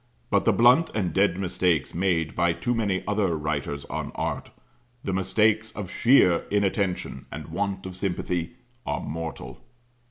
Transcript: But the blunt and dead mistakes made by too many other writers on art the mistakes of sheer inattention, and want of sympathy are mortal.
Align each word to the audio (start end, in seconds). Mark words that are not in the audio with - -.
But 0.31 0.45
the 0.45 0.51
blunt 0.51 0.89
and 0.95 1.13
dead 1.13 1.37
mistakes 1.39 1.93
made 1.93 2.35
by 2.35 2.53
too 2.53 2.73
many 2.73 3.03
other 3.07 3.37
writers 3.37 3.85
on 3.85 4.11
art 4.15 4.49
the 5.03 5.13
mistakes 5.13 5.71
of 5.73 5.91
sheer 5.91 6.45
inattention, 6.49 7.27
and 7.31 7.49
want 7.49 7.85
of 7.85 7.95
sympathy 7.95 8.55
are 8.83 8.99
mortal. 9.03 9.63